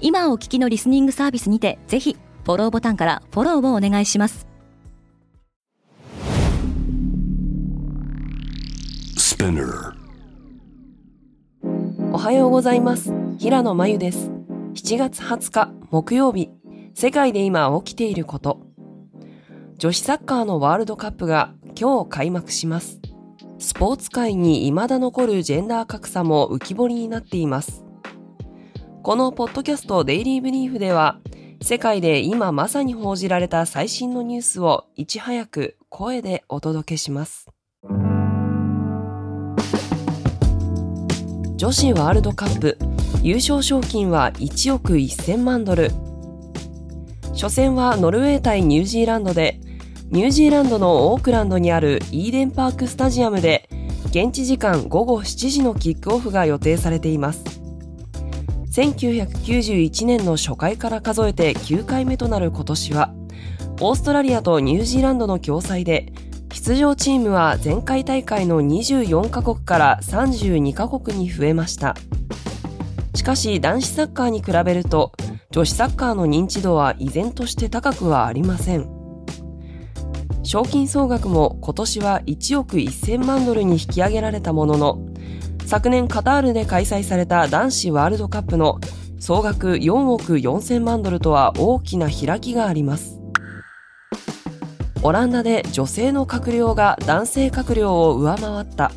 [0.00, 4.46] 今お聞きのリスニングサービスにてぜひフォローボタンからフォローをお願いします。
[12.12, 13.12] おはようございます。
[13.38, 14.30] 平野真由です。
[14.74, 16.50] 7月20日木曜日。
[16.94, 18.60] 世界で今起きていること。
[19.78, 23.00] 女子サッカーのワールドカップが今日開幕します。
[23.60, 27.84] スポーツ界に未だ残るジェンダー格差も浮き彫りになっています
[29.02, 31.20] このポッドキャストデイリーブリーフでは
[31.62, 37.48] 世界で今まさに報じられた最新のニュースをいち早く声でお届けします。
[41.56, 42.76] 女子ワールドカップ
[43.22, 45.90] 優勝賞金は1億1000万ドル。
[47.32, 49.60] 初戦はノルウェー対ニュージーランドで
[50.10, 53.66] ニュージーランドのオークランドにあるイーデンパークスタジアムで
[54.10, 57.59] 現地時間午後7時のキックオフが予定されています。
[58.80, 63.12] 1991年の初回から数えて9回目となる今年は
[63.78, 66.14] オーストラリアとニュージーランドの共催で
[66.54, 71.94] 出場チームは前回大会の24カ国から32カ国に増えました。
[73.14, 75.12] しかし男子サッカーに比べると
[75.50, 78.88] 女子サッカーの認知度は依然として高くはありません。
[80.42, 84.98] 賞金総額も今年は1億1000万ドルに引き上げられたものの、
[85.70, 88.80] 昨年カタールで開催された男子ワールドカップの
[89.20, 93.20] 総額4億4000万ドルとは大きな開きがあります。
[95.04, 98.90] オランダで女性の閣僚が男性閣僚を上回った。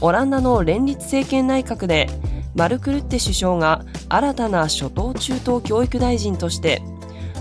[0.00, 2.08] オランダの連立政権内閣で
[2.54, 6.80] マルクルッテ首相が新たな初等中等教育大臣として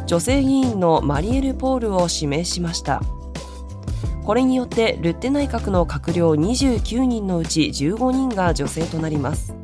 [0.08, 3.04] 女性議員のマリエル・ポールを指名しました。
[4.24, 9.56] これによってルッテ内閣の閣僚29人のうち15人が女性となります。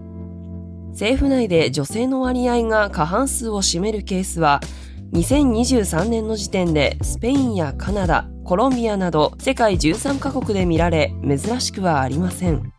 [0.91, 4.61] 政府内で女性の割合が過半数を占めるケースは
[5.13, 12.73] 2023年の時点でスペインやカナダ、コロンビアなど世界13カ国で見られ珍しくはありません。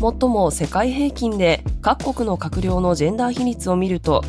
[0.00, 4.22] もっとも世界平均で各国の閣僚のジェンダー比率を見ると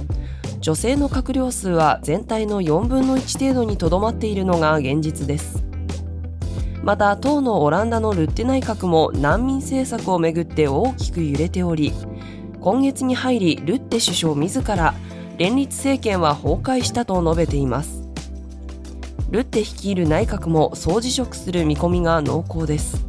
[0.59, 5.65] 女性の閣僚数は全体の4分の1程度にとどまっているのが現実です。
[6.85, 11.91] また当のオランダのルッテ内閣も難民政策をめぐって大きく揺れており
[12.62, 14.94] 今月に入りルッテ首相自ら
[15.40, 18.03] 連立政権は崩壊したと述べています。
[19.31, 23.06] ルッテ率いる内閣も総辞職する見込みが濃厚です。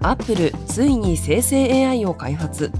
[0.00, 2.70] アップルついに生成 AI を開発。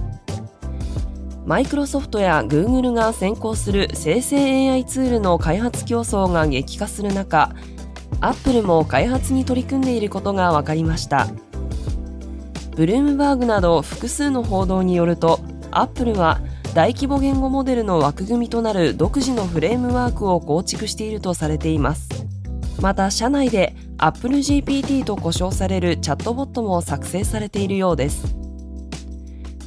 [1.45, 7.55] マイクロソフトやグーグルが先行する生成 AI ツールの開発競争が激化する中
[8.23, 11.27] アップルも開発に取り組んでいることが分かりました。
[12.77, 15.41] ブルームバーグなど複数の報道によると
[15.73, 16.41] アップルは
[16.73, 22.09] 大規模言語モデルの枠組みとなる独自のフレームワークを構築しているとされています。
[22.81, 28.37] また社内で Apple GPT と呼称されるチャットボットも作成されているようです。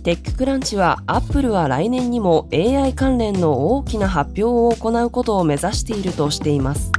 [0.04, 6.94] テッククランチは Apple は来年にも AI 関連の大きな発表を行うことを目指しているとしています。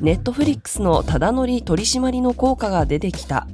[0.00, 3.46] ネットフリックスのただ乗り取り締まりの効果が出てきた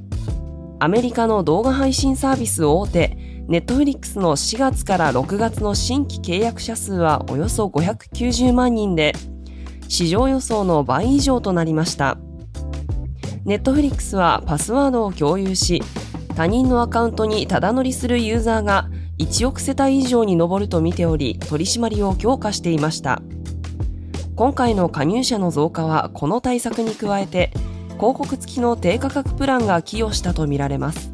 [0.81, 9.13] アメリカの動画配信サービス大手ネットフリックスの4月から6月の新規契約者数はおよそ590万人で、
[9.89, 12.19] 市場予想の倍以上となりました。
[13.45, 15.83] ネットフリックスはパスワードを共有し、
[16.37, 18.89] 他人のアカウントにただ乗りするユーザーが
[19.19, 23.21] 1億世帯以上に上ると見ており、取り締まりを強化していました。
[24.43, 27.53] 今回の加入者の増加はこの対策に加えて、
[27.91, 31.13] 広告付きの低価格プランが寄与したとみられます。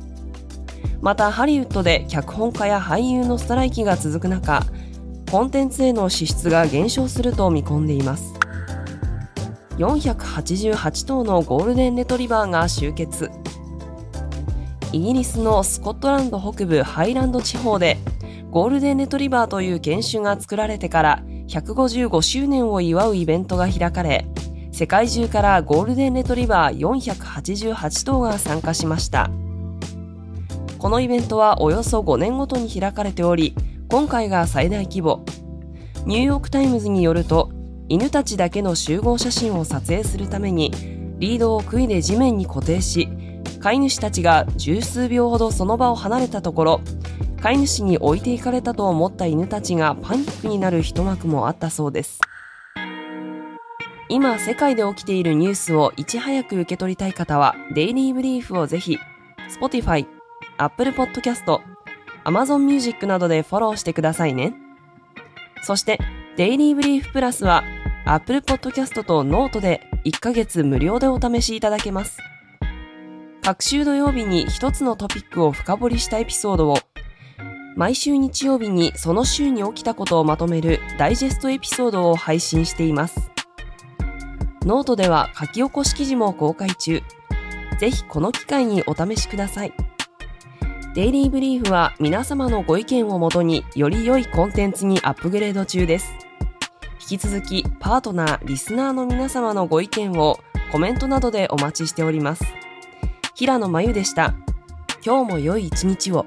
[1.02, 4.64] またハリウッドで脚本家や俳優のストライキが続く中
[5.30, 8.32] コンテンツへの支出が減少すると見込んでいます
[9.76, 13.30] 488頭のゴールデンレトリバーが集結
[14.92, 17.98] イギリスのスコットランド北部ハイランド地方で
[18.50, 24.26] ゴールデンレトリバーという犬種が作られてから155周年を祝うイベントが開かれ
[24.70, 29.28] 世界中からゴールデンレトリバー488頭が参加しました。
[30.78, 33.56] このイベントはおよそ5年ごとに開かれており、
[33.88, 35.24] 今回が最大規模。
[36.06, 37.50] ニューヨーク・タイムズによると
[37.88, 40.70] 犬たちだけの集合写真を撮影するために
[41.18, 43.08] リードを杭で地面に固定し
[43.60, 46.80] 飼い主たちが十数秒ほどその場を離れたところ
[47.40, 52.20] 飼い主に置いていかれたと思った犬たちがパニックになる一幕もあったそうです。
[54.08, 58.98] 今世界で起きているニュースをいち早く受け取りたい方はデイリーブリーフをぜひ
[59.60, 60.06] Spotify、
[60.56, 61.60] Apple Podcast、
[62.24, 64.54] Amazon Music などでフォローしてくださいね。
[65.62, 65.98] そして
[66.36, 67.62] Daily Brief Plus は
[68.06, 72.18] Apple Podcast とノートで1ヶ月無料でお試しいただけます。
[73.42, 76.78] 各週土曜日に一つのトピックを深掘りしたエピソードを
[77.78, 83.30] 毎週日曜日にその週に起きたことをまとめるダイジェストエピソードを配信しています
[84.68, 87.02] ノートでは書き起こし記事も公開中。
[87.80, 89.72] ぜひこの機会にお試しください。
[90.94, 96.12] デイリーブリーフは皆様のご意見をもとにより良いコンテンツにアップグレード中です。
[97.00, 100.38] 引き続きパートナー、リスナーの皆様のご意見を
[100.70, 102.44] コメントなどでお待ちしております。
[103.34, 104.34] 平野真由でした。
[105.02, 106.26] 今日も良い一日を。